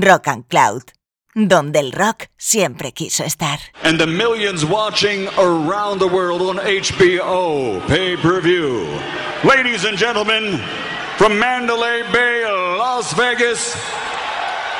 [0.00, 0.92] Rock and Cloud,
[1.34, 3.58] donde el rock siempre quiso estar.
[3.82, 8.86] And the millions watching around the world on HBO pay per view.
[9.44, 10.60] Ladies and gentlemen,
[11.18, 12.44] from Mandalay Bay,
[12.78, 13.74] Las Vegas,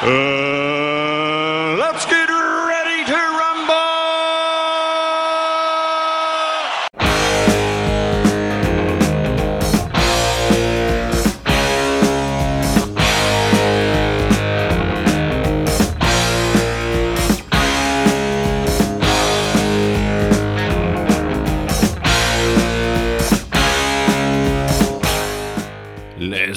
[0.02, 2.23] uh, let's get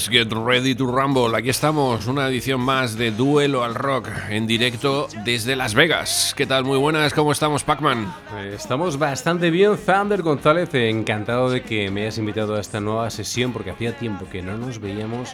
[0.09, 1.35] Get ready to rumble.
[1.35, 6.33] Aquí estamos, una edición más de Duelo al Rock en directo desde Las Vegas.
[6.37, 6.63] ¿Qué tal?
[6.63, 8.13] Muy buenas, ¿cómo estamos, Pac-Man?
[8.37, 10.73] Eh, Estamos bastante bien, Thunder González.
[10.73, 14.57] Encantado de que me hayas invitado a esta nueva sesión porque hacía tiempo que no
[14.57, 15.33] nos veíamos.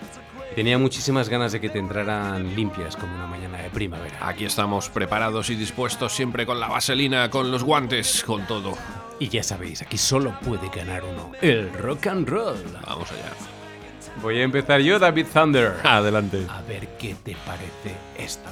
[0.56, 4.18] Tenía muchísimas ganas de que te entraran limpias como una mañana de primavera.
[4.28, 8.74] Aquí estamos preparados y dispuestos siempre con la vaselina, con los guantes, con todo.
[9.20, 12.58] Y ya sabéis, aquí solo puede ganar uno: el rock and roll.
[12.88, 13.53] Vamos allá.
[14.22, 15.76] Voy a empezar yo, David Thunder.
[15.84, 16.46] Adelante.
[16.50, 18.50] A ver qué te parece esto.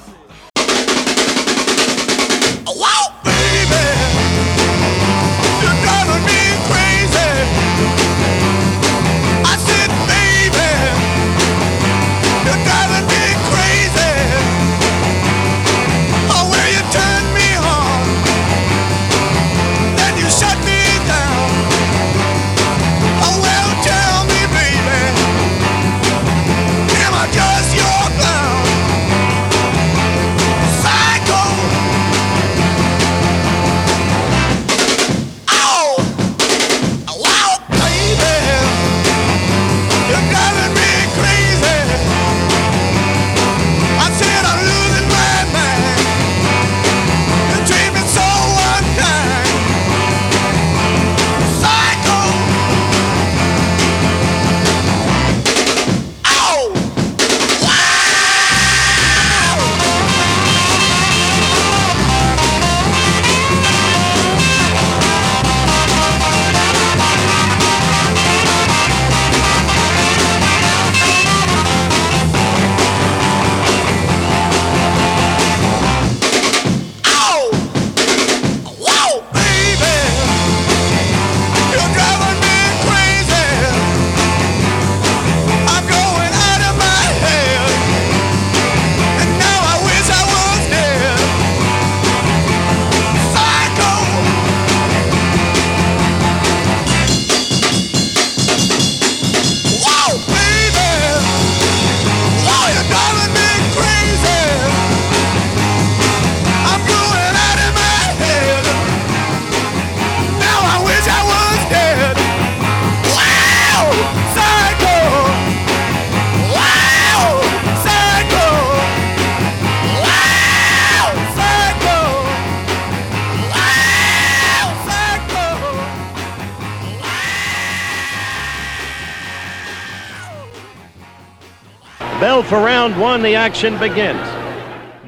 [133.22, 134.18] The action begins.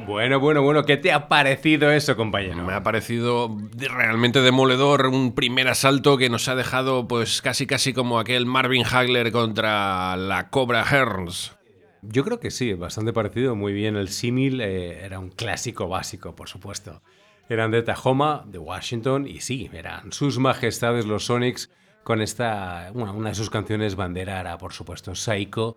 [0.06, 2.62] Bueno, bueno, bueno, ¿qué te ha parecido eso, compañero?
[2.62, 7.92] Me ha parecido realmente demoledor un primer asalto que nos ha dejado pues casi casi
[7.92, 11.56] como aquel Marvin Hagler contra la Cobra Hearns.
[12.02, 13.96] Yo creo que sí, bastante parecido, muy bien.
[13.96, 17.02] El símil eh, era un clásico básico, por supuesto.
[17.48, 21.68] Eran de Tahoma, de Washington, y sí, eran sus majestades los Sonics
[22.04, 25.76] con esta, una, una de sus canciones bandera era, por supuesto, Psycho,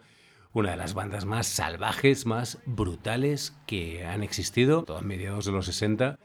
[0.57, 5.67] una de las bandas más salvajes, más brutales que han existido, todos mediados de los
[5.67, 6.17] 60.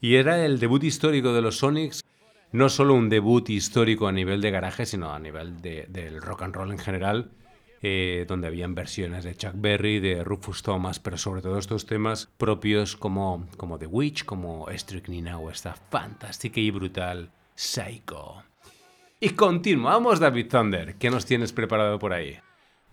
[0.00, 2.02] Y era el debut histórico de los Sonics,
[2.50, 6.42] no solo un debut histórico a nivel de garaje, sino a nivel de- del rock
[6.42, 7.30] and roll en general,
[7.80, 12.28] eh, donde habían versiones de Chuck Berry, de Rufus Thomas, pero sobre todo estos temas
[12.38, 18.42] propios como, como The Witch, como Strychnina o esta fantástica y brutal Psycho.
[19.20, 20.96] Y continuamos, David Thunder.
[20.96, 22.38] ¿Qué nos tienes preparado por ahí?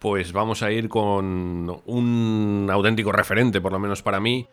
[0.04, 4.46] Pues vamos a ir con un auténtico referente, por lo menos para mí.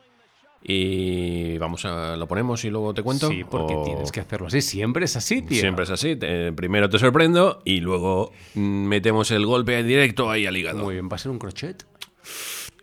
[0.62, 3.28] Y vamos a lo ponemos y luego te cuento.
[3.28, 4.60] Sí, porque ¿O tienes que hacerlo así.
[4.62, 5.58] Siempre es así, tío.
[5.60, 6.16] Siempre es así.
[6.16, 10.84] te- primero te sorprendo y luego metemos el golpe directo ahí al hígado.
[10.84, 11.84] Muy bien, ¿va a ser un crochet?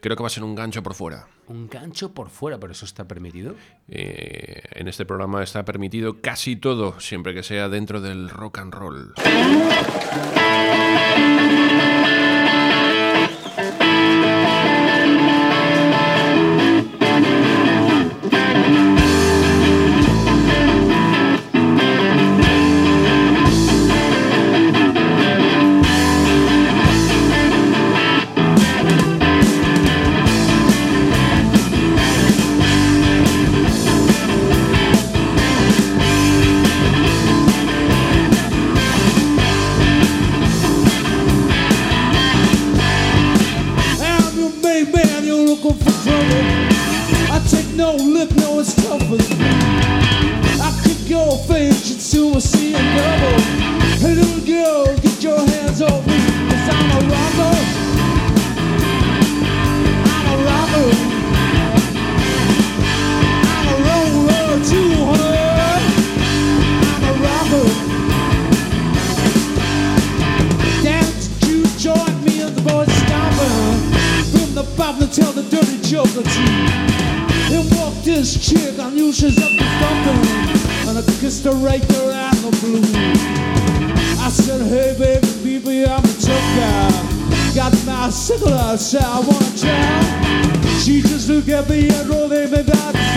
[0.02, 1.28] Creo que va a ser un gancho por fuera.
[1.48, 3.56] Un gancho por fuera, pero eso está permitido.
[3.88, 8.74] Eh, en este programa está permitido casi todo, siempre que sea dentro del rock and
[8.74, 9.14] roll.
[81.48, 82.82] And I there out in the blue.
[84.20, 87.56] I said, hey baby, baby, I'm a tough guy.
[87.56, 90.80] Got my sickle outside, I wanna try.
[90.82, 93.17] She just looked at me and rolled me back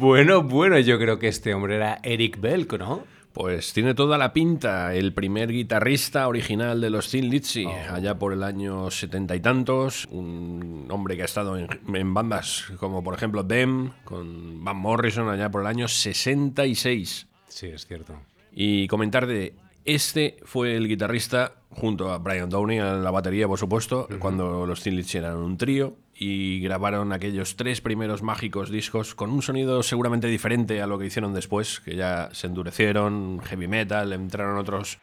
[0.00, 3.04] Bueno, bueno, yo creo que este hombre era Eric Belk, ¿no?
[3.32, 8.32] Pues tiene toda la pinta, el primer guitarrista original de los Thin Lizzy, allá por
[8.32, 13.14] el año setenta y tantos, un hombre que ha estado en, en bandas como por
[13.14, 17.28] ejemplo Them, con Van Morrison allá por el año 66.
[17.46, 18.14] Sí, es cierto.
[18.50, 23.60] Y comentar de este fue el guitarrista junto a Brian Downey en la batería, por
[23.60, 29.14] supuesto, cuando los Thin Lizzy eran un trío y grabaron aquellos tres primeros mágicos discos
[29.14, 33.68] con un sonido seguramente diferente a lo que hicieron después, que ya se endurecieron, heavy
[33.68, 34.98] metal, entraron otros,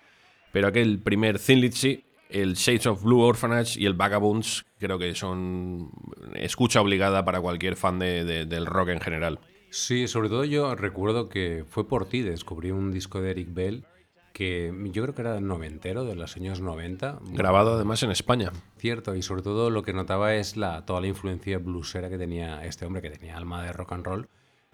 [0.51, 5.13] pero aquel primer Thin Lizzy el Shades of Blue Orphanage y el Vagabonds creo que
[5.13, 5.91] son
[6.33, 9.39] escucha obligada para cualquier fan de- de- del rock en general.
[9.69, 13.85] Sí, sobre todo yo recuerdo que fue por ti, descubrí un disco de Eric Bell
[14.33, 17.19] que yo creo que era noventero, de los años 90.
[17.31, 18.51] Grabado además en España.
[18.77, 22.65] Cierto, y sobre todo lo que notaba es la, toda la influencia bluesera que tenía
[22.65, 24.27] este hombre, que tenía alma de rock and roll,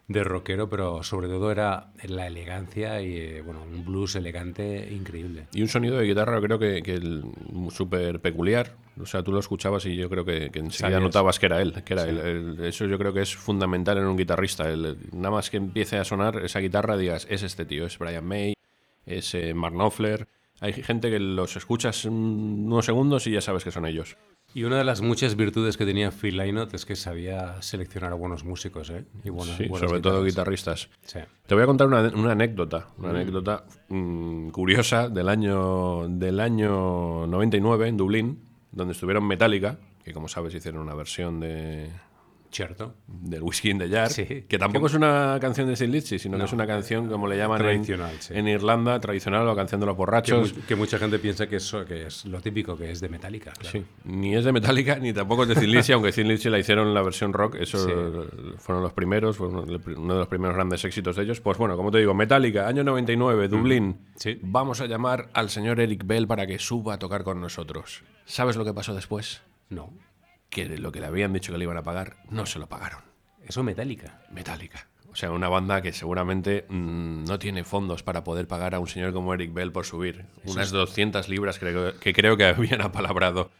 [0.07, 5.45] de rockero, pero sobre todo era la elegancia y eh, bueno, un blues elegante increíble.
[5.53, 7.21] Y un sonido de guitarra creo que, que
[7.69, 8.75] súper peculiar.
[8.99, 11.01] O sea, tú lo escuchabas y yo creo que, que enseguida Sabías.
[11.01, 11.83] notabas que era él.
[11.85, 12.17] Que era él.
[12.17, 14.69] El- eso yo creo que es fundamental en un guitarrista.
[14.69, 18.25] El- nada más que empiece a sonar esa guitarra, digas, es este tío, es Brian
[18.25, 18.53] May,
[19.09, 20.27] es eh, Mark Knopfler.
[20.61, 24.17] Hay gente que los escuchas unos segundos y ya sabes que son ellos.
[24.53, 28.15] Y una de las muchas virtudes que tenía Phil Lynott es que sabía seleccionar a
[28.15, 29.05] buenos músicos, ¿eh?
[29.23, 30.89] Y buenas- Sí, buenas sobre todo guitarristas.
[31.03, 31.19] Sí.
[31.45, 37.27] Te voy a contar una, una anécdota, una anécdota mm, curiosa del año, del año
[37.27, 38.39] 99 en Dublín,
[38.71, 41.89] donde estuvieron Metallica, que como sabes hicieron una versión de,
[42.51, 42.95] Cierto.
[43.07, 44.45] del Whiskey in the Jar, Sí.
[44.47, 47.37] que tampoco es una canción de Sid Lizzy, sino que es una canción, como le
[47.37, 48.33] llaman en, Tradicional, sí.
[48.35, 50.53] en Irlanda, tradicional o canción de los borrachos.
[50.67, 53.51] que mucha gente piensa que, eso, que es lo típico, que es de Metallica.
[53.53, 53.69] claro.
[53.71, 56.57] Sí, ni es de Metallica ni tampoco es de Thin Lizzy, aunque Thin Lizzy la
[56.59, 57.77] hicieron en la versión rock, eso
[58.57, 61.39] fueron los primeros, fue uno de los primeros grandes éxitos de ellos.
[61.41, 63.99] Pues bueno, como te digo, Metallica, año 99, Dublín.
[64.15, 64.39] Sí.
[64.41, 68.03] Vamos a llamar al señor Eric Bell para que suba a tocar con nosotros.
[68.25, 69.41] ¿Sabes lo que pasó después?
[69.69, 69.93] No.
[70.49, 73.01] Que lo que le habían dicho que le iban a pagar, no se lo pagaron.
[73.45, 74.21] Eso Metallica.
[74.31, 74.87] Metallica.
[75.11, 78.87] O sea, una banda que seguramente mm, no tiene fondos para poder pagar a un
[78.87, 80.25] señor como Eric Bell por subir.
[80.45, 83.51] Unas 200 libras creo, que creo que habían apalabrado.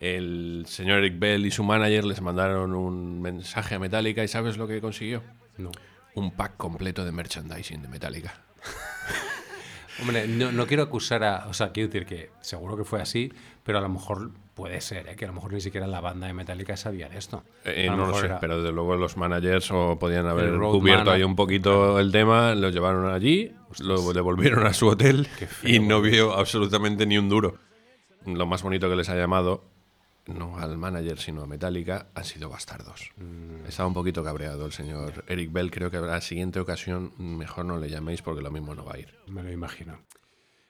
[0.00, 4.56] El señor Eric Bell y su manager les mandaron un mensaje a Metallica y ¿sabes
[4.56, 5.24] lo que consiguió?
[5.56, 5.72] No.
[6.14, 8.34] Un pack completo de merchandising de Metallica.
[10.00, 11.48] Hombre, no, no quiero acusar a.
[11.48, 13.32] O sea, quiero decir que seguro que fue así,
[13.64, 15.14] pero a lo mejor puede ser, ¿eh?
[15.16, 17.44] que a lo mejor ni siquiera la banda de Metallica sabía esto.
[17.64, 21.14] Eh, no lo sé, era- pero desde luego los managers o podían haber cubierto man-
[21.14, 25.28] ahí un poquito el tema, lo llevaron allí, lo devolvieron a su hotel
[25.62, 27.54] y no vio absolutamente ni un duro.
[28.26, 29.62] Lo más bonito que les ha llamado,
[30.26, 33.12] no al manager, sino a Metallica, han sido bastardos.
[33.66, 35.70] Estaba un poquito cabreado el señor Eric Bell.
[35.70, 38.94] Creo que a la siguiente ocasión mejor no le llaméis porque lo mismo no va
[38.94, 39.14] a ir.
[39.28, 40.00] Me lo imagino.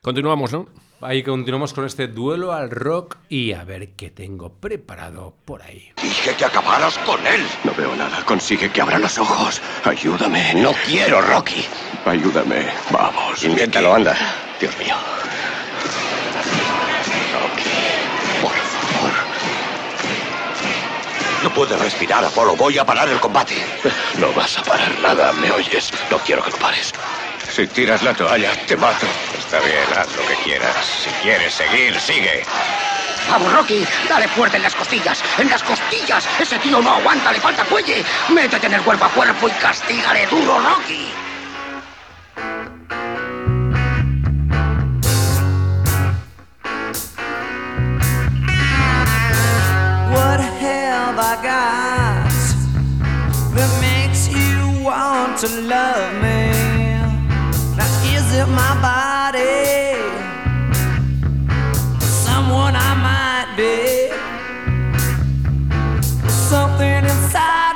[0.09, 0.67] Continuamos, ¿no?
[1.01, 5.93] Ahí continuamos con este duelo al rock y a ver qué tengo preparado por ahí.
[6.01, 7.45] Dije que acabaras con él.
[7.65, 8.25] No veo nada.
[8.25, 9.61] Consigue que abra los ojos.
[9.85, 10.55] Ayúdame.
[10.55, 11.65] No quiero, Rocky.
[12.05, 12.67] Ayúdame.
[12.93, 13.43] Vamos.
[13.45, 14.17] Inténtalo, anda.
[14.61, 14.95] Dios mío.
[17.35, 17.71] Rocky,
[18.43, 19.13] por favor.
[21.43, 22.57] No puedes respirar, Apolo.
[22.57, 23.55] Voy a parar el combate.
[24.19, 25.93] No vas a parar nada, ¿me oyes?
[26.11, 26.93] No quiero que lo pares.
[27.59, 29.05] Si tiras la toalla, te mato.
[29.37, 30.77] Está bien, haz lo que quieras.
[31.03, 32.45] Si quieres seguir, sigue.
[33.29, 36.25] Vamos, Rocky, dale fuerte en las costillas, en las costillas.
[36.39, 38.05] Ese tío no aguanta, le falta cuelle.
[38.29, 41.09] Métete en el cuerpo a cuerpo y castígale duro, Rocky.
[50.13, 52.31] What have I got
[53.57, 56.68] that makes you want to love me?
[58.31, 59.97] Is my body?
[61.99, 64.11] Someone I might be?
[66.29, 67.68] Something inside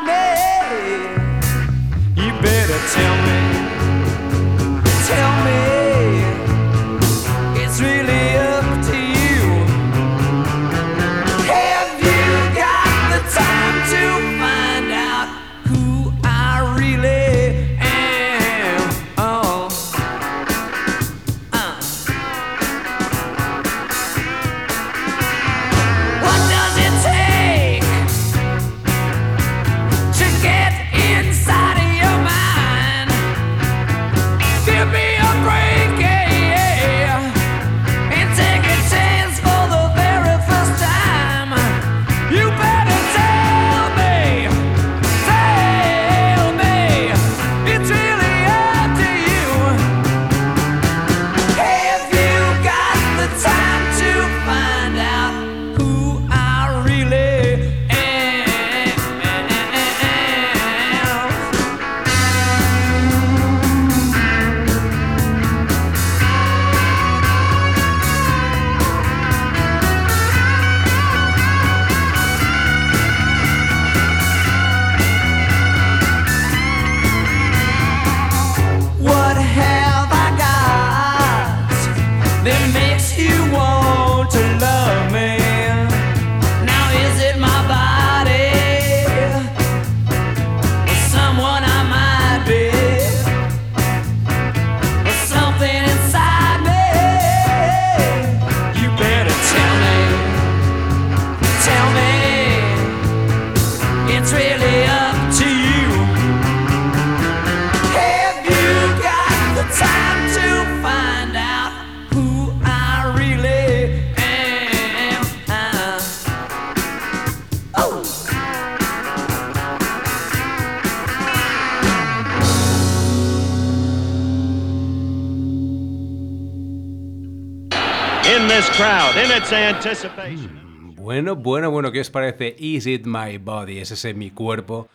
[129.72, 130.94] anticipation.
[130.96, 132.54] Bueno, bueno, bueno, ¿qué os parece?
[132.58, 133.78] Is It My Body?
[133.78, 134.88] Es ese mi cuerpo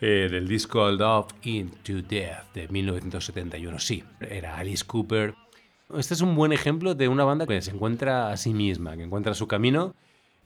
[0.00, 3.78] eh, del disco Love Into Death de 1971.
[3.78, 5.34] Sí, era Alice Cooper.
[5.96, 9.02] Este es un buen ejemplo de una banda que se encuentra a sí misma, que
[9.02, 9.94] encuentra su camino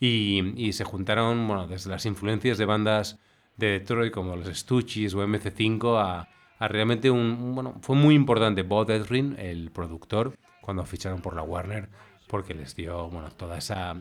[0.01, 3.19] y, se juntaron, bueno, desde las influencias de bandas
[3.57, 6.29] de Detroit como los Stooges o MC5 a,
[6.59, 11.43] a realmente un, bueno, fue muy importante Bob Ezrin, el productor, cuando ficharon por la
[11.43, 11.89] Warner,
[12.29, 13.97] porque les dio, bueno, toda esa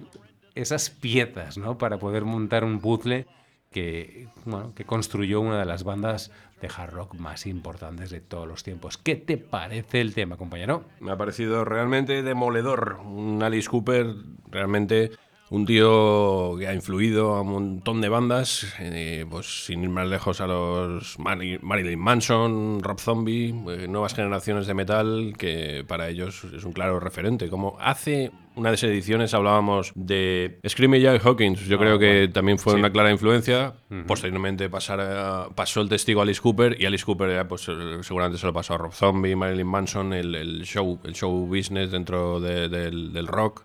[0.55, 1.77] esas piezas, ¿no?
[1.77, 3.27] Para poder montar un puzzle
[3.71, 8.47] que, bueno, que construyó una de las bandas de hard rock más importantes de todos
[8.47, 8.97] los tiempos.
[8.97, 10.85] ¿Qué te parece el tema, compañero?
[11.01, 13.01] Me ha parecido realmente demoledor.
[13.03, 14.15] Un Alice Cooper,
[14.49, 15.11] realmente
[15.51, 20.07] un tío que ha influido a un montón de bandas, eh, pues sin ir más
[20.07, 26.09] lejos a los Mari- Marilyn Manson, Rob Zombie, eh, nuevas generaciones de metal, que para
[26.09, 27.47] ellos es un claro referente.
[27.49, 32.57] Como hace una de esas ediciones hablábamos de Screaming Jay Hawkins, yo creo que también
[32.57, 33.73] fue una clara influencia.
[34.07, 38.39] Posteriormente pasara- pasó el testigo a Alice Cooper y Alice Cooper ya, pues, eh, seguramente
[38.39, 42.39] se lo pasó a Rob Zombie, Marilyn Manson, el, el show, el show business dentro
[42.39, 43.63] de- del, del rock.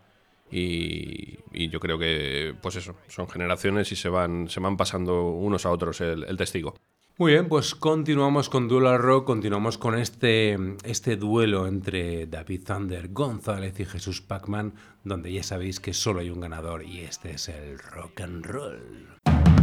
[0.51, 5.67] Y, yo creo que, pues eso, son generaciones y se van, se van pasando unos
[5.67, 6.75] a otros el, testigo.
[7.19, 13.09] Muy bien, pues continuamos con Duel Rock, continuamos con este, este duelo entre David Thunder
[13.09, 14.73] González y Jesús Pacman,
[15.05, 19.60] donde ya sabéis que solo hay un ganador y este es el rock and roll.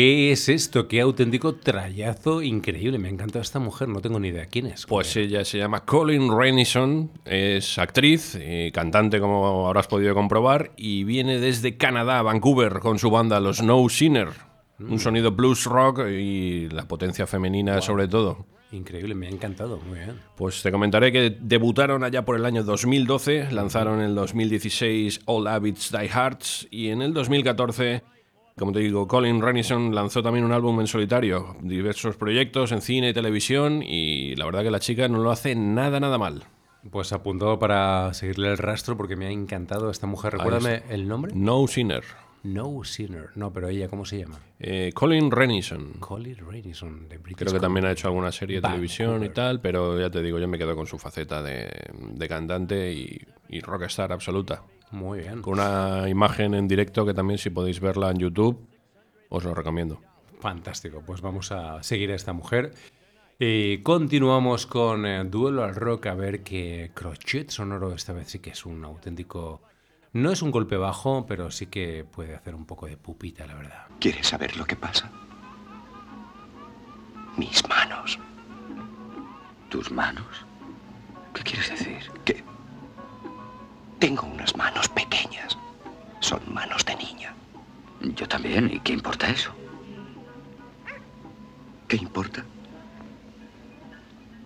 [0.00, 0.88] ¿Qué es esto?
[0.88, 2.96] Qué auténtico trayazo increíble.
[2.96, 4.86] Me encanta esta mujer, no tengo ni idea quién es.
[4.86, 11.04] Pues ella se llama Colin Renison, es actriz y cantante, como habrás podido comprobar, y
[11.04, 14.28] viene desde Canadá, Vancouver, con su banda Los No Sinner.
[14.78, 18.46] Un sonido blues rock y la potencia femenina sobre todo.
[18.72, 20.18] Increíble, me ha encantado, muy bien.
[20.34, 25.46] Pues te comentaré que debutaron allá por el año 2012, lanzaron en el 2016 All
[25.46, 28.02] Habits Die Hearts y en el 2014,
[28.60, 33.08] como te digo, Colin Renison lanzó también un álbum en solitario, diversos proyectos en cine
[33.08, 36.44] y televisión y la verdad que la chica no lo hace nada, nada mal.
[36.90, 40.34] Pues apuntado para seguirle el rastro porque me ha encantado esta mujer.
[40.34, 41.32] Recuérdame el nombre.
[41.34, 42.04] No Sinner.
[42.42, 43.30] No Sinner.
[43.34, 44.38] No, pero ella, ¿cómo se llama?
[44.58, 45.94] Eh, Colin Renison.
[45.94, 49.62] Colin Renison, de British Creo que también ha hecho alguna serie de televisión y tal,
[49.62, 53.18] pero ya te digo, yo me quedo con su faceta de, de cantante y,
[53.48, 54.62] y rockstar absoluta.
[54.90, 55.42] Muy bien.
[55.42, 58.66] Con una imagen en directo que también si podéis verla en YouTube,
[59.28, 60.00] os lo recomiendo.
[60.40, 62.72] Fantástico, pues vamos a seguir a esta mujer.
[63.38, 68.38] Y continuamos con eh, Duelo al Rock, a ver qué crochet sonoro esta vez sí
[68.40, 69.62] que es un auténtico...
[70.12, 73.54] No es un golpe bajo, pero sí que puede hacer un poco de pupita, la
[73.54, 73.86] verdad.
[74.00, 75.10] ¿Quieres saber lo que pasa?
[77.36, 78.18] Mis manos.
[79.68, 80.44] ¿Tus manos?
[81.32, 82.10] ¿Qué quieres decir?
[82.24, 82.42] Que
[84.00, 85.56] tengo unas manos pequeñas.
[86.20, 87.32] Son manos de niña.
[88.00, 88.70] Yo también.
[88.72, 89.52] ¿Y qué importa eso?
[91.86, 92.44] ¿Qué importa?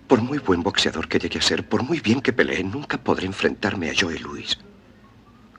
[0.08, 3.26] Por muy buen boxeador que llegue a ser, por muy bien que pelee, nunca podré
[3.26, 4.58] enfrentarme a Joey Luis.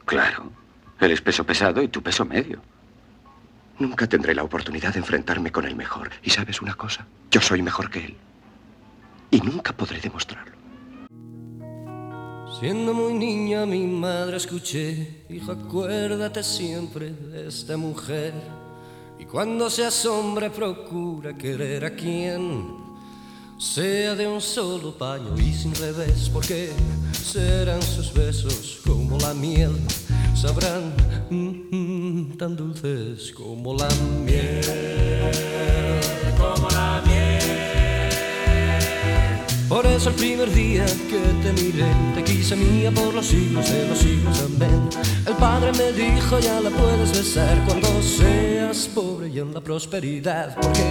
[0.05, 0.51] Claro.
[0.99, 2.61] Él es peso pesado y tú peso medio.
[3.79, 6.11] Nunca tendré la oportunidad de enfrentarme con el mejor.
[6.21, 7.05] ¿Y sabes una cosa?
[7.31, 8.17] Yo soy mejor que él.
[9.31, 10.64] Y nunca podré demostrarlo.
[12.59, 18.33] Siendo muy niña mi madre escuché, hijo acuérdate siempre de esta mujer.
[19.19, 22.77] Y cuando seas hombre procura querer a quien
[23.57, 26.69] sea de un solo paño y sin revés, porque
[27.11, 29.75] serán sus besos como la miel,
[30.33, 30.93] sabrán
[31.29, 33.89] mm, mm, tan dulces como la
[34.23, 34.61] miel,
[39.67, 43.87] Por eso el primer día que te miré, te quise mía por los siglos de
[43.87, 44.89] los siglos, amén.
[45.25, 50.53] El Padre me dijo, ya la puedes besar cuando seas pobre y en la prosperidad,
[50.53, 50.83] porque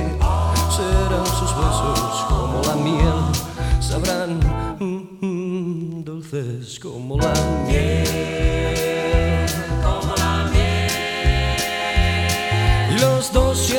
[0.77, 4.41] serán sus besos como la miel, sabrán
[4.81, 7.33] mm, mm, dulces como la
[7.69, 8.54] miel,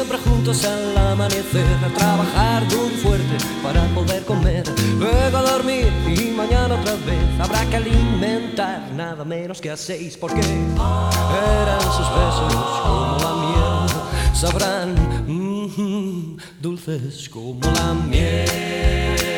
[0.06, 4.63] siempre juntos al amanecer, a trabajar duro fuerte para poder comer,
[5.00, 7.39] luego a dormir y mañana otra vez.
[7.39, 14.36] Habrá que alimentar nada menos que a seis, porque eran sus besos como la miel,
[14.36, 14.96] sabrán
[15.28, 19.35] mm, dulces como la miel,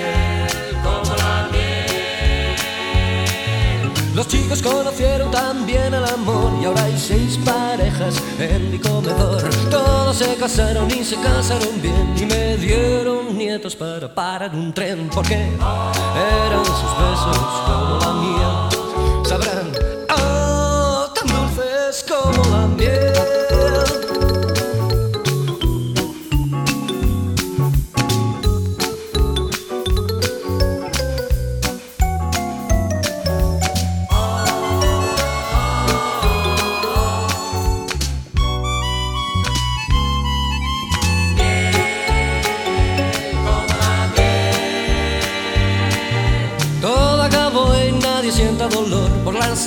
[4.18, 9.48] Los chicos conocieron también el amor y ahora hay seis parejas en mi comedor.
[9.70, 15.08] Todos se casaron y se casaron bien y me dieron nietos para parar un tren
[15.14, 19.24] porque eran sus besos como la miel.
[19.24, 19.72] Sabrán,
[20.10, 23.47] oh, tan dulces como la miel.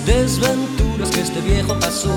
[0.07, 2.15] Desventuras que este viejo pasó.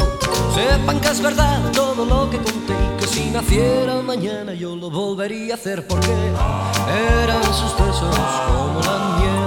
[0.53, 5.53] Sepan que es verdad todo lo que conté, que si naciera mañana yo lo volvería
[5.53, 8.15] a hacer porque eran sus besos
[8.47, 9.42] como la miel,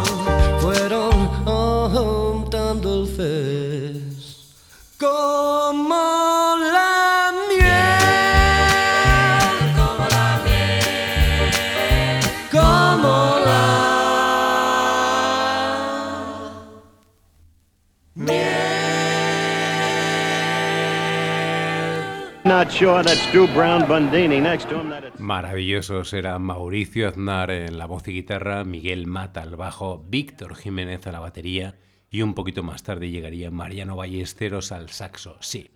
[25.19, 31.07] Maravillosos era Mauricio Aznar en la voz y guitarra, Miguel Mata al bajo, Víctor Jiménez
[31.07, 31.77] a la batería
[32.11, 35.39] y un poquito más tarde llegaría Mariano Ballesteros al saxo.
[35.41, 35.71] Sí,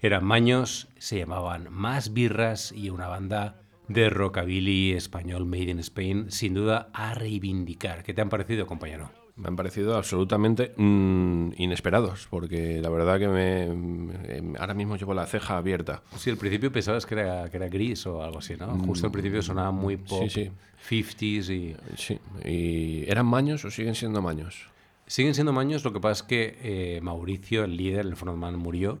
[0.00, 3.56] eran maños, se llamaban Más Birras y una banda
[3.88, 8.04] de rockabilly español made in Spain, sin duda a reivindicar.
[8.04, 9.25] ¿Qué te han parecido, compañero?
[9.36, 15.12] Me han parecido absolutamente mm, inesperados, porque la verdad que me, me- ahora mismo llevo
[15.12, 16.02] la ceja abierta.
[16.16, 18.66] Sí, al principio pensabas que era, que era gris o algo así, ¿no?
[18.86, 20.50] Justo al principio sonaba muy pop, Mm, Sí, sí.
[20.88, 21.76] 50s y...
[21.96, 22.18] Sí.
[22.44, 24.68] ¿Y eran maños o siguen siendo maños?
[25.06, 28.98] Siguen siendo maños, lo que pasa es que eh, Mauricio, el líder, el frontman, murió.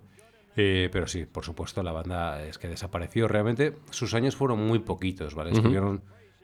[0.56, 3.26] Eh, pero sí, por supuesto, la banda es que desapareció.
[3.28, 5.50] Realmente sus años fueron muy poquitos, ¿vale?
[5.52, 6.02] Estuvieron,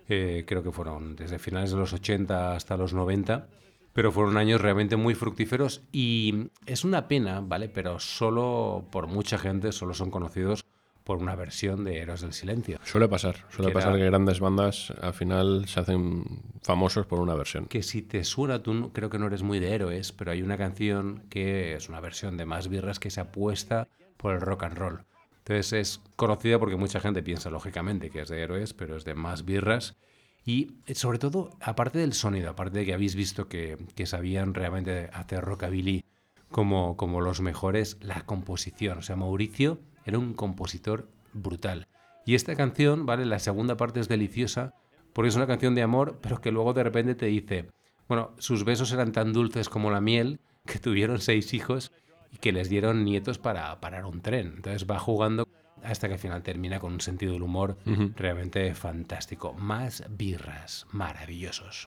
[0.08, 3.46] eh, creo que fueron desde finales de los 80 hasta los 90,
[3.92, 7.68] pero fueron años realmente muy fructíferos y es una pena, ¿vale?
[7.68, 10.64] Pero solo por mucha gente, solo son conocidos
[11.04, 12.78] por una versión de Héroes del Silencio.
[12.84, 16.24] Suele pasar, suele Que pasar era- que grandes bandas al final se hacen
[16.62, 17.66] famosos por una versión.
[17.66, 20.42] que si te suena, tú no- creo que no eres muy de héroes, pero hay
[20.42, 24.62] una canción que es una versión de Más Birras que se apuesta por el rock
[24.62, 25.00] and roll.
[25.38, 29.14] Entonces es conocida porque mucha gente piensa lógicamente que es de héroes, pero es de
[29.14, 29.96] Más Birras.
[30.44, 35.08] Y eh, sobre todo, aparte del sonido, aparte de que habéis visto que, sabían realmente
[35.12, 36.04] hacer rockabilly
[36.50, 38.98] como, como los mejores, la composición.
[38.98, 41.86] O sea, Mauricio era un compositor brutal.
[42.26, 43.24] Y esta canción, ¿vale?
[43.26, 44.74] La segunda parte es deliciosa
[45.12, 47.70] porque es una canción de amor, pero que luego de repente te dice,
[48.08, 51.92] bueno, sus besos eran tan dulces como la miel, que tuvieron seis hijos
[52.30, 54.54] y que les dieron nietos para parar un tren.
[54.56, 55.46] Entonces va jugando
[55.82, 57.78] hasta que al final termina con un sentido del humor
[58.16, 59.54] realmente fantástico.
[59.54, 61.86] Más birras, maravillosos.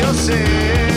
[0.00, 0.87] Look at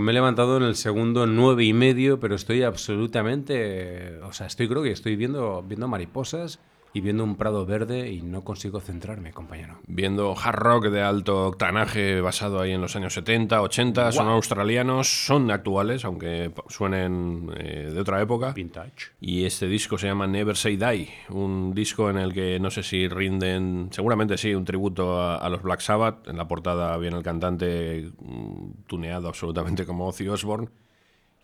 [0.00, 4.68] me he levantado en el segundo nueve y medio, pero estoy absolutamente, o sea, estoy
[4.68, 6.60] creo que estoy viendo, viendo mariposas
[6.94, 9.78] y viendo un prado verde y no consigo centrarme, compañero.
[9.86, 15.26] Viendo hard rock de alto octanaje basado ahí en los años 70, 80, son australianos,
[15.26, 18.52] son actuales, aunque suenen eh, de otra época.
[18.52, 19.12] Vintage.
[19.20, 22.82] Y este disco se llama Never Say Die, un disco en el que no sé
[22.82, 26.28] si rinden, seguramente sí, un tributo a, a los Black Sabbath.
[26.28, 30.68] En la portada viene el cantante mm, tuneado absolutamente como Ozzy Osbourne.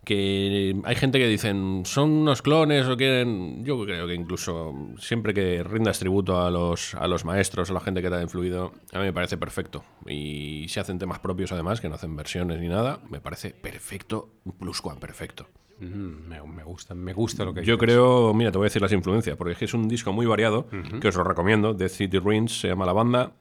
[0.09, 3.63] Que hay gente que dicen, son unos clones o quieren.
[3.63, 7.79] Yo creo que incluso siempre que rindas tributo a los, a los maestros, a la
[7.79, 9.83] gente que te ha influido, a mí me parece perfecto.
[10.07, 14.29] Y si hacen temas propios además, que no hacen versiones ni nada, me parece perfecto,
[14.59, 15.45] plus one perfecto.
[15.79, 17.85] Mm, me, me gusta, me gusta lo que Yo dices.
[17.87, 20.25] creo, mira, te voy a decir las influencias, porque es que es un disco muy
[20.25, 20.65] variado,
[20.99, 21.75] que os lo recomiendo.
[21.75, 23.33] The City Ruins se llama la banda.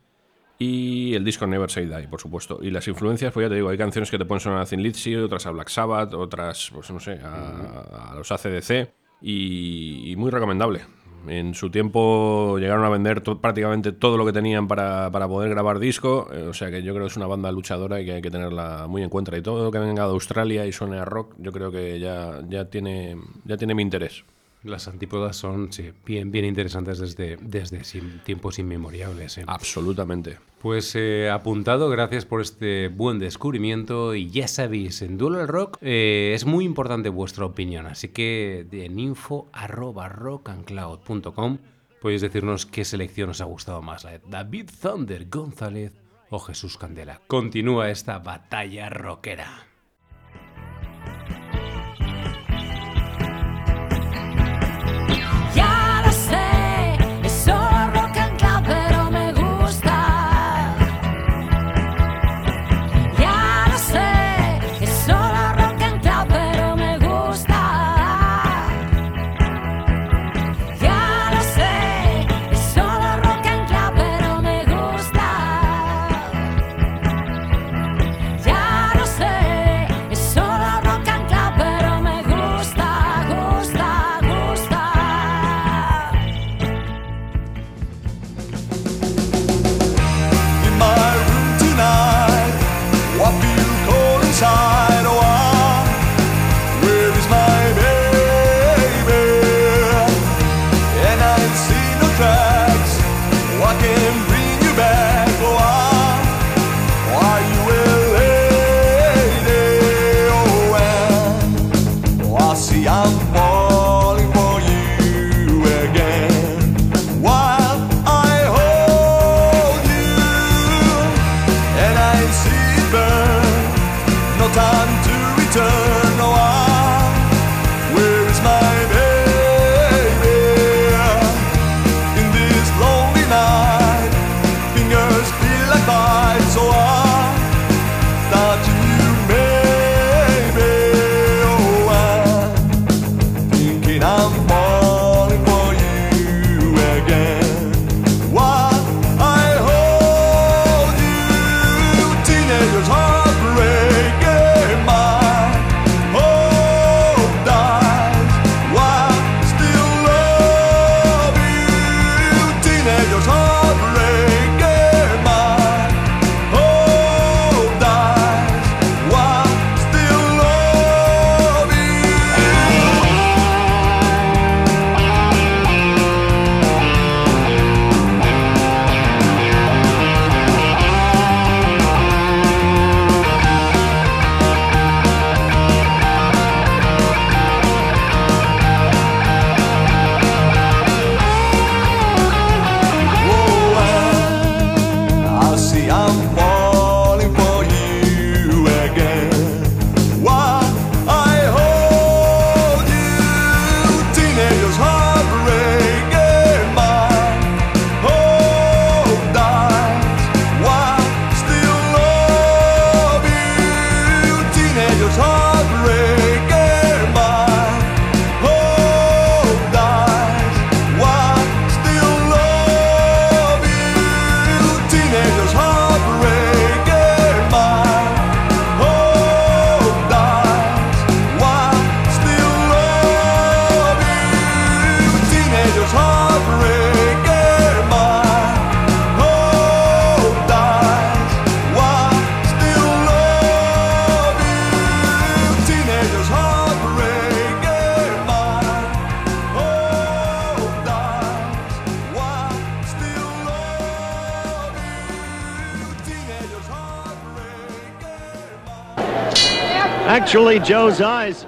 [0.60, 2.58] Y el disco Never Say Die, por supuesto.
[2.62, 4.82] Y las influencias, pues ya te digo, hay canciones que te pueden sonar a Thin
[4.82, 8.90] Lizzy, otras a Black Sabbath, otras, pues no sé, a, a los ACDC.
[9.20, 10.80] Y, y muy recomendable.
[11.28, 15.50] En su tiempo llegaron a vender to- prácticamente todo lo que tenían para, para poder
[15.50, 16.28] grabar disco.
[16.32, 18.30] eh, o sea que yo creo que es una banda luchadora y que hay que
[18.30, 19.36] tenerla muy en cuenta.
[19.36, 22.40] Y todo lo que venga de Australia y suene a rock, yo creo que ya,
[22.48, 24.24] ya, tiene, ya tiene mi interés.
[24.64, 29.38] Las antípodas son sí, bien, bien interesantes desde, desde sin- tiempos inmemoriales.
[29.38, 29.44] ¿eh?
[29.46, 30.38] Absolutamente.
[30.60, 35.78] Pues eh, apuntado, gracias por este buen descubrimiento y ya sabéis, en Duelo al Rock
[35.80, 41.58] eh, es muy importante vuestra opinión, así que en info arroba rockandcloud.com
[42.02, 45.92] podéis decirnos qué selección os ha gustado más, la de David Thunder González
[46.30, 47.20] o Jesús Candela.
[47.28, 49.67] Continúa esta batalla rockera.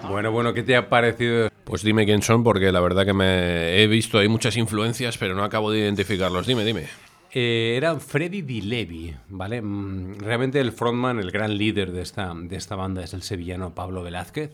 [0.08, 1.50] Bueno, bueno, ¿qué te ha parecido?
[1.64, 5.34] Pues dime quién son, porque la verdad que me he visto hay muchas influencias, pero
[5.34, 6.46] no acabo de identificarlos.
[6.46, 6.86] Dime, dime.
[7.30, 9.60] Eh, era Freddy Di Levi, ¿vale?
[9.60, 13.74] Mm, Realmente el frontman, el gran líder de esta, de esta banda es el sevillano
[13.74, 14.52] Pablo Velázquez,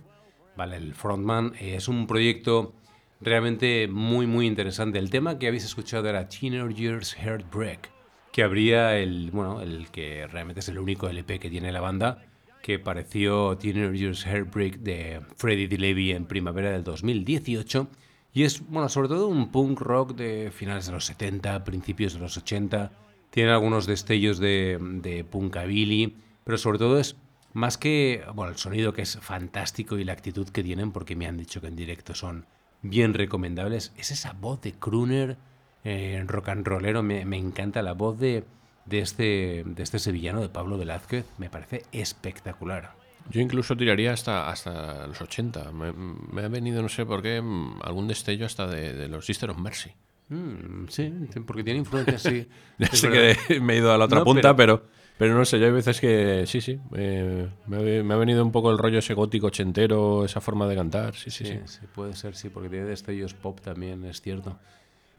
[0.57, 0.77] ¿vale?
[0.79, 2.75] El frontman eh, es un proyecto
[3.21, 4.99] realmente muy, muy interesante.
[4.99, 7.91] El tema que habéis escuchado era Teenagers Heartbreak,
[8.33, 12.25] que habría el, bueno, el que realmente es el único LP que tiene la banda,
[12.67, 17.89] que pareció Teenagers Heartbreak de Freddy Di Levi en primavera del 2018.
[18.33, 22.19] Y es, bueno, sobre todo un punk rock de finales de los 70, principios de
[22.19, 22.91] los 80.
[23.31, 27.15] Tiene algunos destellos de, punkabilly, pero sobre todo es
[27.53, 31.29] más que, bueno, el sonido que es fantástico y la actitud que tienen, porque me
[31.29, 32.47] han dicho que en directo son
[32.83, 35.37] bien recomendables, es esa voz de crooner
[35.85, 37.05] eh, rock and rollero.
[37.05, 38.43] Me encanta la voz de,
[38.87, 41.27] de, este, de este sevillano, de Pablo Velázquez.
[41.39, 42.93] Me parece espectacular.
[43.29, 45.73] Yo incluso tiraría hasta, hasta los 80.
[45.73, 47.37] Me, me ha venido, no sé por qué,
[47.83, 49.91] algún destello hasta de, de los Sister of Mercy.
[50.29, 51.13] Mm, sí,
[51.47, 52.49] porque tiene influencias, sí.
[52.79, 54.85] Ya sé que me he ido a la otra No, punta, pero,
[55.17, 56.81] pero no sé, yo hay veces que sí, sí.
[56.97, 60.67] eh, me, ha, me ha venido un poco el rollo ese gótico ochentero, esa forma
[60.67, 61.15] de cantar.
[61.15, 61.45] Sí, sí, sí.
[61.45, 64.59] Sí, sí, puede ser, sí, porque tiene destellos pop también, es cierto.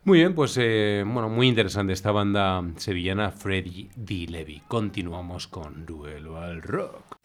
[0.07, 4.27] Muy bien, pues eh, bueno, muy interesante esta banda sevillana Freddy D.
[4.29, 4.61] Levy.
[4.65, 7.17] Continuamos con Duelo al Rock.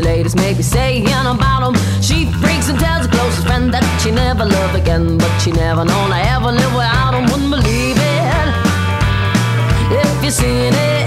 [0.00, 1.74] The ladies may be saying about him.
[2.02, 5.84] She freaks and tells her closest friend that she never love again, but she never
[5.84, 7.24] known I ever live without him.
[7.30, 8.48] Wouldn't believe it
[10.04, 10.99] if you seen it.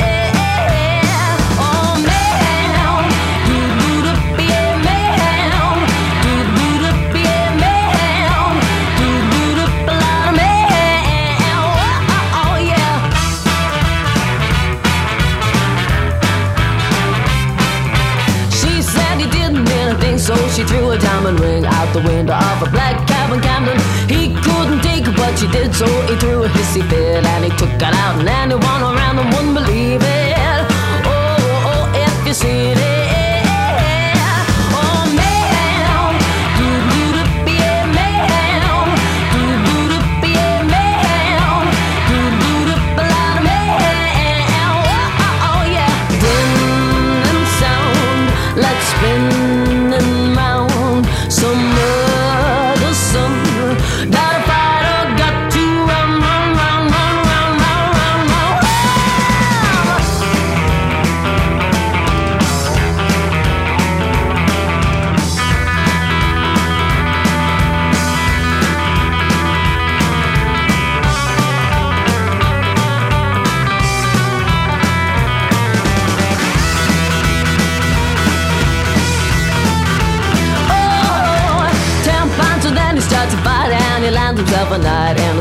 [21.93, 23.77] The window of a black cab in Camden.
[24.09, 27.69] He couldn't take but she did, so he threw a hissy fit and he took
[27.69, 28.72] it out, and anyone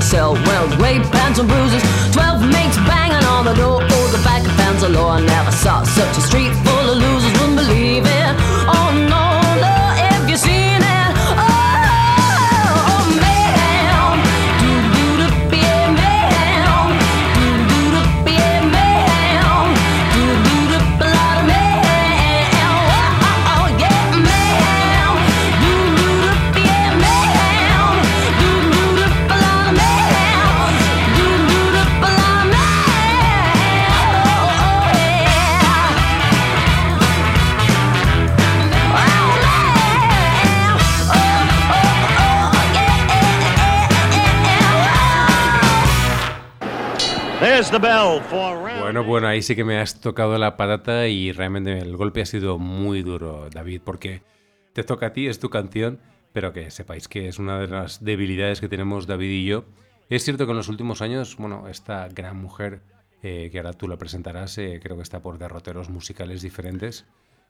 [0.03, 0.69] sell well.
[0.79, 2.12] Rape, bands and bruises.
[49.03, 52.27] Bueno, bueno, ahí sí que me has tocado la patata y realmente el golpe ha
[52.27, 54.23] sido muy duro, David, porque
[54.75, 55.99] te toca a ti, es tu canción,
[56.33, 59.65] pero que sepáis que es una de las debilidades que tenemos David y yo.
[60.09, 62.81] Es cierto que en los últimos años, bueno, esta gran mujer,
[63.25, 67.05] eh, que ahora tú la presentarás, eh, creo que está por derroteros musicales diferentes,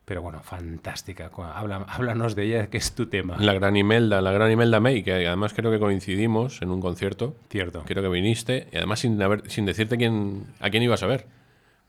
[0.07, 1.31] pero bueno, fantástica.
[1.55, 3.37] Habla, háblanos de ella, que es tu tema.
[3.39, 7.37] La gran Imelda, la gran Imelda May, que además creo que coincidimos en un concierto.
[7.51, 7.85] Cierto.
[7.87, 11.27] Creo que viniste, y además sin, haber- sin decirte quién, a quién ibas a ver.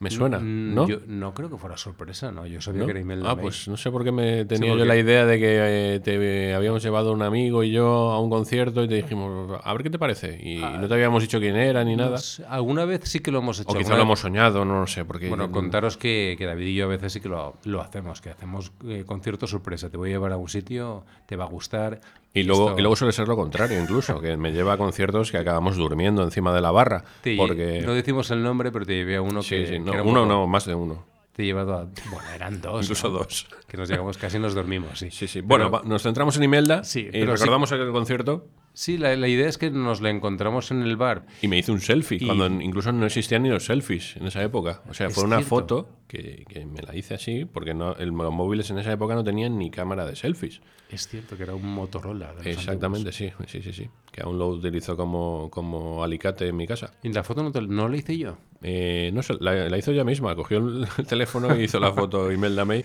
[0.04, 0.88] Me suena, Mm, ¿no?
[0.88, 2.46] Yo no creo que fuera sorpresa, no.
[2.46, 2.86] Yo sabía ¿No?
[2.86, 5.26] que era Imelda Ah, pues no sé por qué me tenía por yo la idea
[5.26, 8.96] de que eh, te habíamos llevado un amigo y yo a un concierto y te
[8.96, 10.38] dijimos, a ver qué te parece.
[10.44, 12.18] Y no te habíamos dicho quién era ni nada.
[12.18, 13.70] Sé, alguna vez sí que lo hemos hecho.
[13.72, 15.06] O quizá lo hemos soñado, no lo sé.
[15.06, 18.20] Porque Bueno, contaros que, que David y yo a veces sí que lo, lo hacemos,
[18.20, 19.90] que hacemos eh, conciertos sorpresa.
[19.90, 22.02] Te voy a llevar a un sitio, te va a gustar.
[22.36, 25.32] Y luego, esto- y luego suele ser lo contrario, incluso, que me lleva a conciertos
[25.32, 27.04] que acabamos durmiendo encima de la barra.
[27.22, 27.84] te- porque...
[27.86, 30.02] No decimos el nombre, pero te llevé a uno Sí, que, sí, que no, era
[30.04, 31.06] un uno poco- no, más de uno.
[31.36, 31.86] Te he llevado a...
[32.12, 32.84] Bueno, eran dos.
[32.86, 33.20] Incluso ¿no?
[33.20, 33.48] dos.
[33.68, 35.10] Que nos llegamos, casi nos dormimos, sí.
[35.12, 35.42] Sí, sí.
[35.42, 38.46] Bueno, Pero- nos centramos en Imelda Sí, y pero sí- recordamos aquel concierto
[38.76, 41.26] Sí, la, la idea es que nos la encontramos en el bar.
[41.44, 44.42] y me hice un selfie, Y- cuando incluso no existían ni los selfies en esa
[44.42, 44.82] época.
[44.90, 45.50] O sea, Es fue una cierto.
[45.50, 49.14] foto que, que me la hice así, porque no, el- los móviles en esa época
[49.14, 50.62] no tenían ni cámara de selfies.
[50.90, 52.34] Es cierto que era un Motorola.
[52.34, 53.90] de Exactamente, sí, sí, sí, sí.
[54.12, 56.94] Que aún lo utilizo como, como alicate en mi casa.
[57.04, 58.38] ¿Y la foto no, te- no la hice yo?
[58.64, 61.92] Eh, no sé, la, la hizo ella misma, cogió el, el teléfono y hizo la
[61.94, 62.84] foto Imelda May.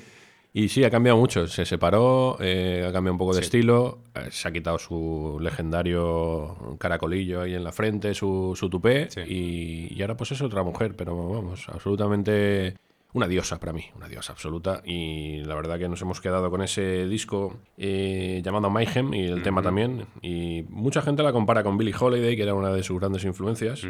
[0.52, 1.46] Y sí, ha cambiado mucho.
[1.46, 6.76] Se separó, eh, ha cambiado un poco de estilo, eh, se ha quitado su legendario
[6.78, 10.94] caracolillo ahí en la frente, su, su tupé, y, y ahora pues es otra mujer,
[10.96, 12.76] pero vamos, absolutamente
[13.14, 14.82] una diosa para mí, una diosa absoluta.
[14.84, 19.42] Y la verdad que nos hemos quedado con ese disco eh, llamado Mayhem y el
[19.42, 20.06] tema también.
[20.22, 23.86] Y mucha gente la compara con Billie Holiday, que era una de sus grandes influencias.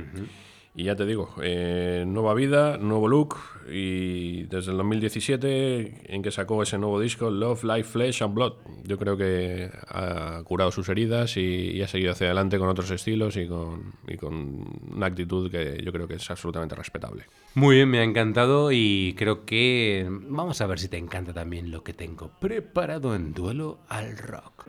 [0.79, 3.35] Y ya te digo, eh, nueva vida, nuevo look
[3.69, 8.53] y desde el 2017 en que sacó ese nuevo disco, Love, Life, Flesh and Blood,
[8.85, 13.37] yo creo que ha curado sus heridas y, ha seguido hacia adelante con otros estilos
[13.37, 14.65] y con, y con
[14.95, 17.25] una actitud que yo creo que es absolutamente respetable.
[17.57, 21.73] Muy bien, me ha encantado y creo que vamos a ver si te encanta también
[21.73, 24.69] lo que tengo preparado en duelo al rock.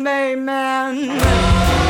[0.00, 1.89] A self-made man.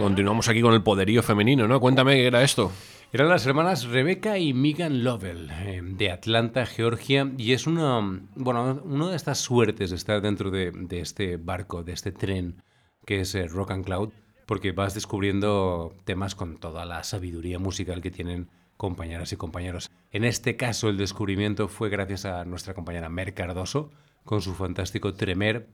[0.00, 1.80] Continuamos aquí con el poderío femenino, ¿no?
[1.80, 2.70] Cuéntame qué era esto.
[3.12, 8.00] Eran las hermanas Rebecca y Megan Lovell, eh, de Atlanta, Georgia, y es una,
[8.34, 12.62] bueno, una de estas suertes de estar dentro de, de este barco, de este tren
[13.04, 14.10] que es eh, Rock and Cloud,
[14.46, 19.90] porque vas descubriendo temas con toda la sabiduría musical que tienen compañeras y compañeros.
[20.10, 23.90] En este caso, el descubrimiento fue gracias a nuestra compañera Mer Cardoso,
[24.24, 25.68] con su fantástico Tremer.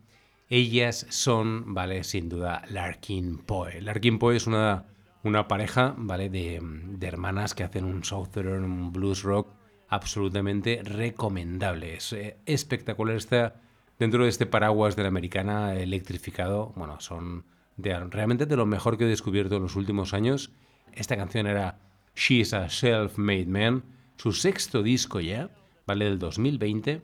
[0.50, 3.82] Ellas son, vale, sin duda, Larkin Poe.
[3.82, 4.86] Larkin Poe es una,
[5.22, 11.96] una pareja, vale, de, de hermanas que hacen un southern, un blues rock absolutamente recomendable.
[11.96, 13.16] Es eh, espectacular.
[13.16, 13.60] Está
[13.98, 16.72] dentro de este paraguas de la americana electrificado.
[16.76, 17.44] Bueno, son
[17.76, 20.50] de, realmente de lo mejor que he descubierto en los últimos años.
[20.92, 21.78] Esta canción era
[22.14, 23.84] She's a Self-Made Man,
[24.16, 25.50] su sexto disco ya,
[25.86, 27.02] vale, del 2020.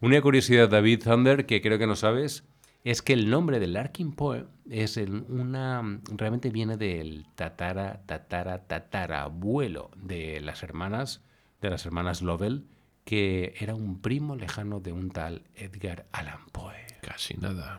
[0.00, 2.44] Una curiosidad, David Thunder, que creo que no sabes,
[2.84, 8.66] es que el nombre de Larkin Poe es el- una realmente viene del tatara tatara
[8.66, 11.20] tatara abuelo de las hermanas
[11.60, 12.64] de las hermanas Lovell
[13.04, 16.74] que era un primo lejano de un tal Edgar Allan Poe.
[17.02, 17.78] Casi nada.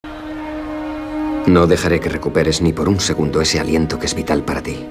[1.47, 4.85] No dejaré que recuperes ni por un segundo ese aliento que es vital para ti.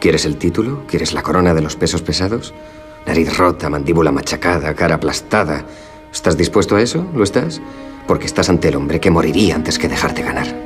[0.00, 0.84] ¿Quieres el título?
[0.86, 2.52] ¿Quieres la corona de los pesos pesados?
[3.06, 5.64] Nariz rota, mandíbula machacada, cara aplastada.
[6.12, 7.08] ¿Estás dispuesto a eso?
[7.14, 7.60] ¿Lo estás?
[8.06, 10.65] Porque estás ante el hombre que moriría antes que dejarte ganar.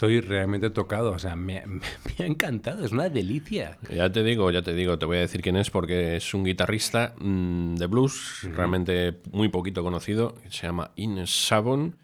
[0.00, 1.12] Estoy realmente tocado.
[1.12, 1.80] O sea, me, me-
[2.18, 2.84] me ha encantado.
[2.84, 3.76] Es una delicia.
[3.94, 6.42] Ya te digo, ya te digo, te voy a decir quién es porque es un
[6.44, 11.96] guitarrista mm, de blues, realmente muy poquito conocido, se llama Ines Savon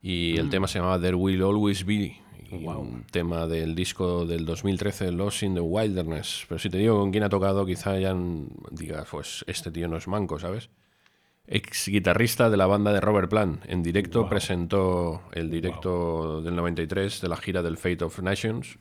[0.00, 0.50] y el Mm.
[0.50, 2.16] tema se llamaba There Will Always Be,
[2.50, 6.44] y un tema del disco del 2013, Lost in the Wilderness.
[6.48, 8.14] Pero si te digo con quién ha tocado, quizá ya
[8.70, 10.70] digas, pues este tío no es manco, ¿sabes?
[11.54, 13.62] Ex guitarrista de la banda de Robert Plant.
[13.66, 18.78] En directo presentó el directo del 93 de la gira del Fate of Nations.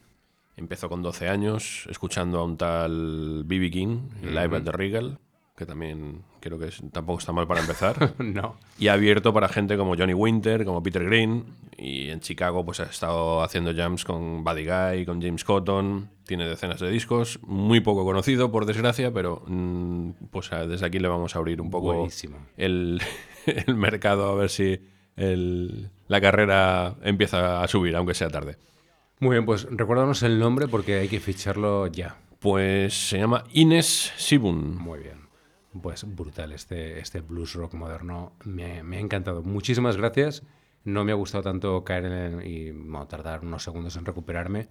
[0.56, 3.72] Empezó con 12 años escuchando a un tal B.B.
[3.72, 5.20] King, Live at the Regal,
[5.58, 8.14] que también creo que es- tampoco está mal para empezar.
[8.20, 8.58] No.
[8.78, 11.46] Y ha abierto para gente como Johnny Winter, como Peter Green.
[11.78, 16.10] Y en Chicago pues ha estado haciendo jams con Buddy Guy, con James Cotton.
[16.26, 17.40] Tiene decenas de discos.
[17.44, 21.70] Muy poco conocido, por desgracia, pero mm, pues desde aquí le vamos a abrir un
[21.72, 21.94] poco
[22.58, 23.02] el,
[23.46, 24.80] el mercado a ver si
[25.16, 28.58] el- la carrera empieza a subir, aunque sea tarde.
[29.20, 32.18] Muy bien, pues recuérdanos el nombre porque hay que ficharlo ya.
[32.40, 34.78] Pues se llama Ines Sibun.
[34.78, 35.22] Muy bien.
[35.80, 38.34] Pues brutal este, este blues rock moderno.
[38.44, 39.44] Me, ha encantado.
[39.44, 40.44] Muchísimas gracias.
[40.84, 42.72] No me ha gustado tanto caer en y
[43.08, 44.68] tardar unos segundos en recuperarme,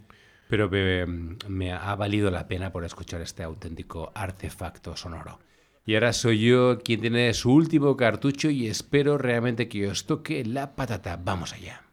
[0.49, 5.39] pero me, me ha valido la pena por escuchar este auténtico artefacto sonoro.
[5.87, 10.45] Y ahora soy yo quien tiene su último cartucho y espero realmente que os toque
[10.45, 11.17] la patata.
[11.17, 11.90] Vamos allá.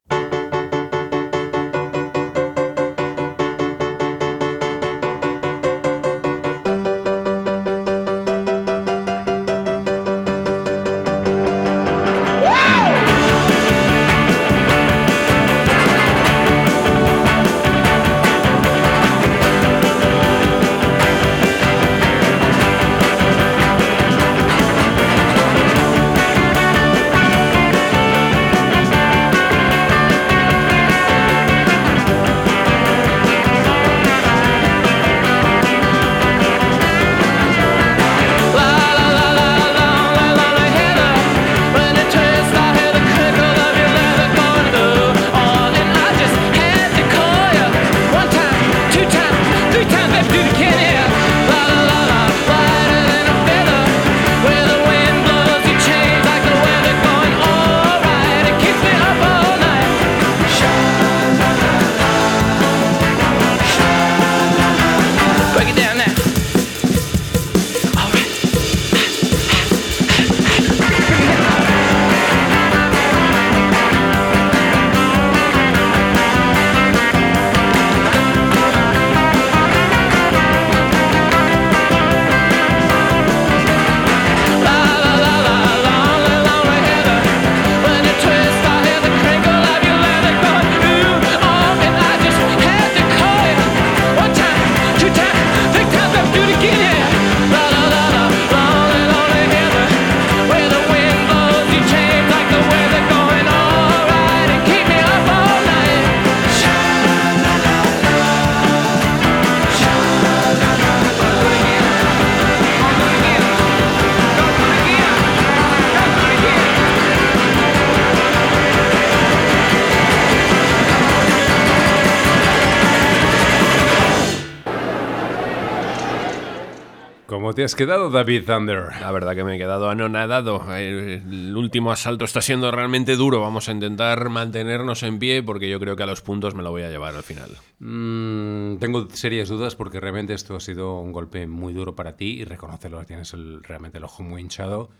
[127.57, 128.83] Te has quedado, David Thunder?
[129.01, 130.63] La verdad que me he quedado anonadado.
[130.75, 133.41] El último asalto está siendo realmente duro.
[133.41, 136.69] Vamos a intentar mantenernos en pie porque yo creo que a los puntos me lo
[136.69, 137.49] voy a llevar al final.
[137.79, 142.41] Mm, tengo serias dudas porque realmente esto ha sido un golpe muy duro para ti
[142.41, 144.91] y reconócelo, tienes el- realmente el ojo muy hinchado.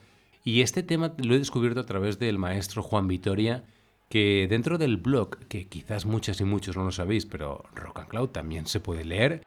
[0.43, 3.65] Y este tema lo he descubierto a través del maestro Juan Vitoria,
[4.09, 8.07] que dentro del blog, que quizás muchas y muchos no lo sabéis, pero Rock and
[8.07, 9.43] Cloud también se puede leer,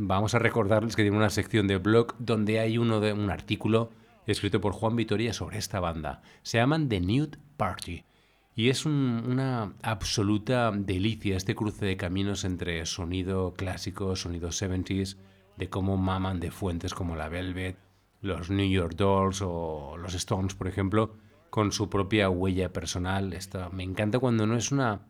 [0.00, 3.90] vamos a recordarles que tiene una sección de blog donde hay uno de, un artículo
[4.26, 6.22] escrito por Juan Vitoria sobre esta banda.
[6.42, 8.04] Se llaman The Nude Party.
[8.54, 15.16] Y es un- una absoluta delicia este cruce de caminos entre sonido clásico, sonido 70s,
[15.56, 17.76] de cómo maman de fuentes como la Velvet,
[18.22, 21.16] los New York Dolls o los Stones, por ejemplo,
[21.50, 23.32] con su propia huella personal.
[23.32, 25.02] Esta, me encanta cuando no es una...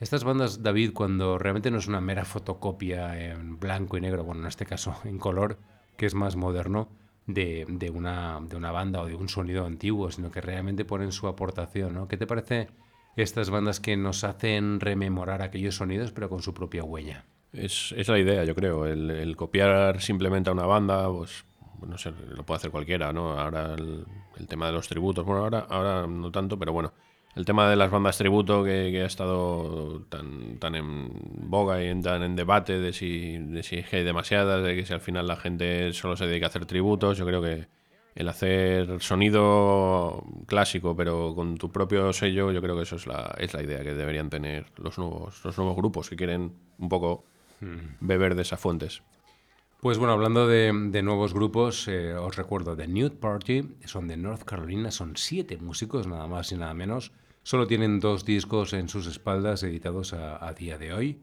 [0.00, 4.42] Estas bandas, David, cuando realmente no es una mera fotocopia en blanco y negro, bueno,
[4.42, 5.58] en este caso en color,
[5.96, 6.88] que es más moderno,
[7.26, 11.12] de, de una, de una banda o de un sonido antiguo, sino que realmente ponen
[11.12, 12.08] su aportación, ¿no?
[12.08, 12.68] ¿Qué te parece
[13.16, 17.24] estas bandas que nos hacen rememorar aquellos sonidos, pero con su propia huella?
[17.52, 18.86] Es, es la idea, yo creo.
[18.86, 21.44] El, copiar simplemente a una banda, pues
[21.86, 23.38] no sé, lo puede hacer cualquiera, ¿no?
[23.38, 24.06] Ahora el,
[24.38, 26.92] el tema de los tributos, bueno, ahora, ahora no tanto, pero bueno,
[27.34, 31.10] el tema de las bandas tributo que, que ha estado tan, tan en
[31.48, 34.92] boga y en, tan en debate de si, de si hay demasiadas, de que si
[34.92, 37.68] al final la gente solo se dedica a hacer tributos, yo creo que
[38.14, 43.34] el hacer sonido clásico pero con tu propio sello, yo creo que eso es la,
[43.38, 47.24] es la idea que deberían tener los nuevos, los nuevos grupos que quieren un poco
[48.00, 49.02] beber de esas fuentes.
[49.80, 54.16] Pues bueno, hablando de, de nuevos grupos, eh, os recuerdo The Nude Party, son de
[54.16, 57.10] North Carolina, son siete músicos, nada más y nada menos.
[57.42, 61.18] Solo tienen dos discos en sus espaldas editados a, a día de hoy.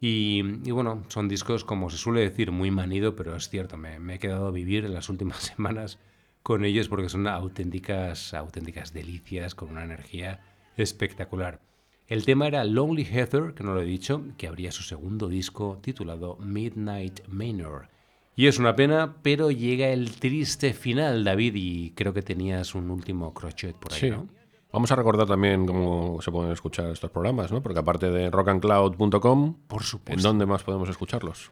[0.00, 3.98] Y, y bueno, son discos, como se suele decir, muy manido, pero es cierto, me,
[4.00, 5.98] me he quedado a vivir en las últimas semanas
[6.42, 10.40] con ellos porque son auténticas, auténticas delicias, con una energía
[10.76, 11.60] espectacular.
[12.08, 15.78] El tema era Lonely Heather, que no lo he dicho, que abría su segundo disco
[15.80, 17.88] titulado Midnight Manor.
[18.34, 22.90] Y es una pena, pero llega el triste final, David, y creo que tenías un
[22.90, 24.10] último crochet por ahí, Sí.
[24.10, 24.26] ¿no?
[24.72, 27.62] Vamos a recordar también cómo se pueden escuchar estos programas, ¿no?
[27.62, 30.18] Porque aparte de rockandcloud.com, Por supuesto.
[30.18, 31.50] ¿en dónde más podemos escucharlos?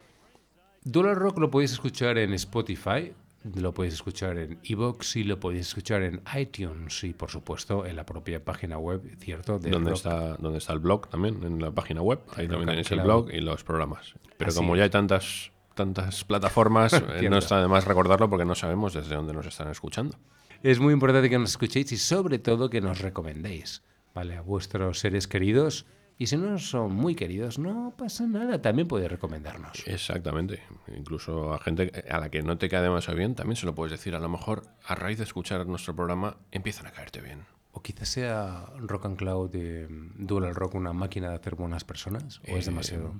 [0.83, 3.13] Dollar Rock lo podéis escuchar en Spotify,
[3.55, 7.95] lo podéis escuchar en Evox y lo podéis escuchar en iTunes y por supuesto en
[7.95, 9.59] la propia página web, ¿cierto?
[9.59, 9.97] De ¿Dónde Rock.
[9.97, 11.43] está, ¿Dónde está el blog también?
[11.43, 12.19] En la página web.
[12.35, 14.15] Ahí Rock también tenéis el blog y los programas.
[14.37, 14.79] Pero Así como es.
[14.79, 19.13] ya hay tantas, tantas plataformas, eh, no está de más recordarlo porque no sabemos desde
[19.13, 20.17] dónde nos están escuchando.
[20.63, 23.81] Es muy importante que nos escuchéis y sobre todo que nos recomendéis,
[24.13, 24.35] ¿vale?
[24.37, 25.85] A vuestros seres queridos.
[26.19, 29.71] Y si no son muy queridos, no pasa nada, también podéis recomendarnos.
[29.87, 30.61] Exactamente.
[30.95, 33.91] Incluso a gente a la que no te cae demasiado bien, también se lo puedes
[33.91, 34.13] decir.
[34.13, 37.39] A lo mejor, a raíz de escuchar nuestro programa, empiezan a caerte bien.
[37.71, 39.87] O quizás sea Rock and Cloud de
[40.17, 43.15] Dual Rock una máquina de hacer buenas personas, o es Eh, demasiado.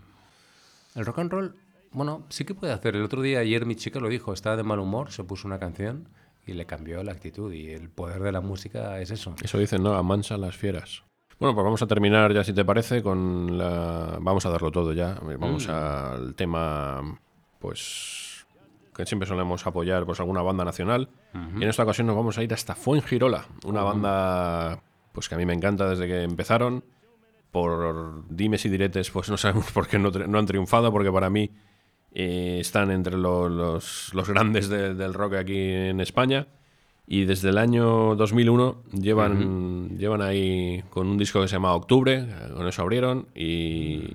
[0.93, 1.55] El rock and roll,
[1.91, 2.95] bueno, sí que puede hacer.
[2.95, 5.57] El otro día, ayer mi chica lo dijo, estaba de mal humor, se puso una
[5.57, 6.07] canción
[6.45, 7.51] y le cambió la actitud.
[7.53, 9.35] Y el poder de la música es eso.
[9.41, 9.93] Eso dicen, ¿no?
[9.93, 11.03] Amansa las fieras.
[11.39, 14.17] Bueno, pues vamos a terminar ya, si te parece, con la...
[14.21, 15.17] Vamos a darlo todo ya.
[15.39, 15.71] Vamos Mm.
[15.71, 17.19] al tema,
[17.59, 18.45] pues,
[18.95, 21.09] que siempre solemos apoyar, pues, alguna banda nacional.
[21.57, 24.83] Y en esta ocasión nos vamos a ir hasta Fuengirola, una banda,
[25.13, 26.83] pues, que a mí me encanta desde que empezaron.
[27.51, 31.51] Por dimes y diretes, pues no sabemos por qué no han triunfado, porque para mí
[32.13, 36.47] eh, están entre lo- los, los grandes de- del rock aquí en España.
[37.07, 42.13] Y desde el año 2001 llevan, llevan ahí con un disco que se llama Octubre,
[42.29, 43.43] eh, con eso abrieron, y,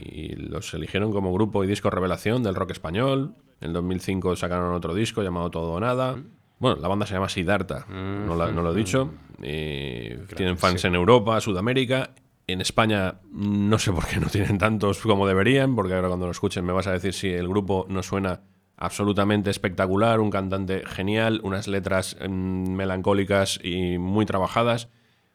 [0.02, 3.34] y los eligieron como grupo y disco revelación del rock español.
[3.60, 6.16] En el 2005 sacaron otro disco llamado Todo o Nada.
[6.58, 7.84] Bueno, la banda se llama Siddhartha,
[8.26, 9.10] no, la- no lo he dicho.
[9.42, 12.10] Eh, tienen fans en Europa, Sudamérica.
[12.48, 16.32] En España no sé por qué no tienen tantos como deberían, porque ahora cuando lo
[16.32, 18.42] escuchen me vas a decir si el grupo no suena
[18.76, 24.88] absolutamente espectacular, un cantante genial, unas letras mm, melancólicas y muy trabajadas.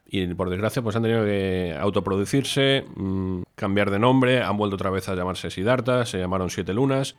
[0.06, 4.90] Y por desgracia, pues han tenido que autoproducirse, mm, cambiar de nombre, han vuelto otra
[4.90, 7.16] vez a llamarse Siddhartha, se llamaron Siete Lunas,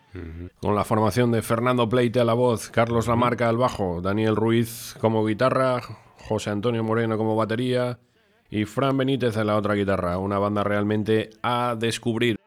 [0.60, 4.96] con la formación de Fernando Pleite a la voz, Carlos Lamarca al bajo, Daniel Ruiz
[5.00, 5.82] como guitarra,
[6.18, 8.00] José Antonio Moreno como batería
[8.50, 10.18] y Fran Benítez en la otra guitarra.
[10.18, 12.38] Una banda realmente a descubrir.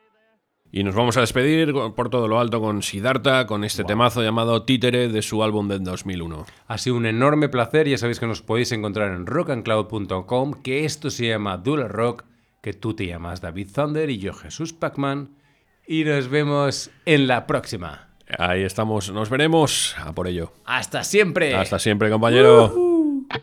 [0.73, 4.65] Y nos vamos a despedir por todo lo alto con Siddhartha, con este temazo llamado
[4.65, 6.45] Títere de su álbum del 2001.
[6.67, 7.89] Ha sido un enorme placer.
[7.89, 12.25] Ya sabéis que nos podéis encontrar en rockandcloud.com, que esto se llama Dual Rock,
[12.61, 15.31] que tú te llamas David Thunder y yo Jesús Pacman.
[15.87, 18.09] Y nos vemos en la próxima.
[18.39, 20.53] Ahí estamos, nos veremos a por ello.
[20.65, 21.55] Hasta siempre.
[21.55, 22.96] Hasta siempre, compañero.
[23.29, 23.41] Más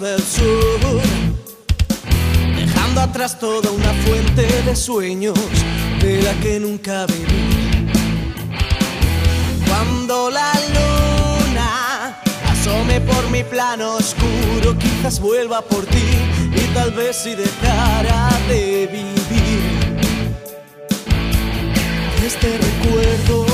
[0.00, 1.00] del sur.
[2.56, 5.38] Dejando atrás toda una fuente de sueños
[6.00, 7.90] de la que nunca viví.
[9.68, 12.20] Cuando la luna
[12.50, 16.08] asome por mi plano oscuro, quizás vuelva por ti
[16.54, 19.62] y tal vez si dejara de vivir
[22.24, 23.51] este recuerdo.